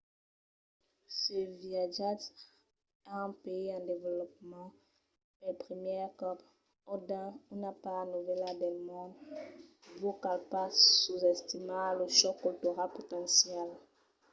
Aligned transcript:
se 1.17 1.37
viatjatz 1.61 2.25
a 3.13 3.13
un 3.27 3.33
país 3.43 3.69
en 3.77 3.83
desvolopament 3.89 4.71
pel 5.39 5.55
primièr 5.63 6.07
còp– 6.21 6.37
o 6.91 6.93
dins 7.09 7.35
una 7.55 7.71
part 7.83 8.05
novèla 8.13 8.49
del 8.61 8.77
mond– 8.87 9.13
vos 10.01 10.19
cal 10.23 10.39
pas 10.51 10.71
sosestimar 11.03 11.87
lo 11.99 12.05
chòc 12.19 12.35
cultural 12.45 12.89
potencial 12.97 13.69